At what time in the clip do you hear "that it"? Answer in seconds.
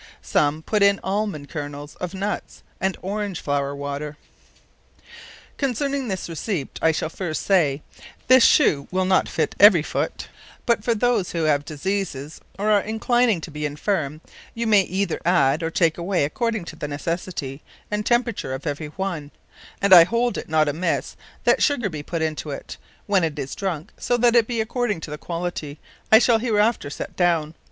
24.17-24.47